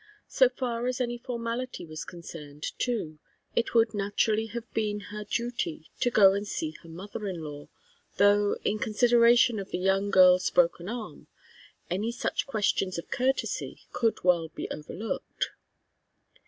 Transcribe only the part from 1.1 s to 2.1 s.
formality was